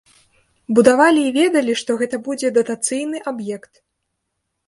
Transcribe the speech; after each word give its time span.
Будавалі 0.79 1.21
і 1.25 1.33
ведалі, 1.37 1.75
што 1.83 1.97
гэта 2.01 2.15
будзе 2.27 2.47
датацыйны 2.57 3.17
аб'ект. 3.33 3.73